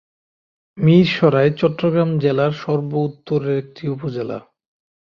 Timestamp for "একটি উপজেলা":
3.57-4.37